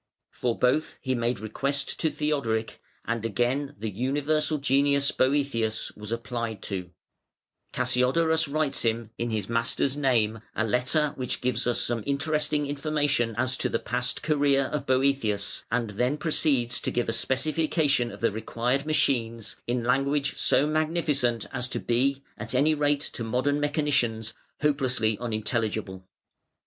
For 0.31 0.57
both 0.57 0.97
he 0.99 1.13
made 1.13 1.39
request 1.39 1.99
to 1.99 2.09
Theodoric, 2.09 2.81
and 3.05 3.23
again 3.23 3.75
the 3.77 3.91
universal 3.91 4.57
genius 4.57 5.11
Boëthius 5.11 5.95
was 5.95 6.11
applied 6.11 6.63
to, 6.63 6.89
Cassiodorus 7.71 8.47
writes 8.47 8.81
him, 8.81 9.11
in 9.19 9.29
his 9.29 9.47
master's 9.47 9.95
name, 9.95 10.39
a 10.55 10.65
letter 10.65 11.09
which 11.17 11.39
gives 11.39 11.67
us 11.67 11.79
some 11.81 12.01
interesting 12.07 12.65
information 12.65 13.35
as 13.37 13.55
to 13.57 13.69
the 13.69 13.77
past 13.77 14.23
career 14.23 14.63
of 14.65 14.87
Boëthius, 14.87 15.65
and 15.71 15.91
then 15.91 16.17
proceeds 16.17 16.81
to 16.81 16.89
give 16.89 17.07
a 17.07 17.13
specification 17.13 18.11
of 18.11 18.21
the 18.21 18.31
required 18.31 18.87
machines, 18.87 19.55
in 19.67 19.83
language 19.83 20.35
so 20.35 20.65
magnificent 20.65 21.45
as 21.53 21.67
to 21.67 21.79
be, 21.79 22.23
at 22.39 22.55
any 22.55 22.73
rate 22.73 23.01
to 23.01 23.23
modern 23.23 23.59
mechanicians, 23.59 24.33
hopelessly 24.61 25.15
unintelligible. 25.21 26.07